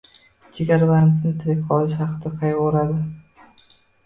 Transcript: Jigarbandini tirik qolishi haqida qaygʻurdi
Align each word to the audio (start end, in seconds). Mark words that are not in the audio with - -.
Jigarbandini 0.59 1.33
tirik 1.43 1.61
qolishi 1.67 1.99
haqida 2.01 2.33
qaygʻurdi 2.41 3.69